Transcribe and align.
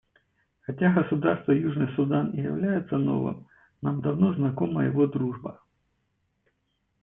Хотя 0.61 0.91
государство 0.93 1.51
Южный 1.51 1.87
Судан 1.95 2.31
и 2.31 2.41
является 2.41 2.97
новым, 2.97 3.45
нам 3.83 4.01
давно 4.01 4.33
знакома 4.33 4.83
его 4.85 5.05
дружба. 5.05 5.61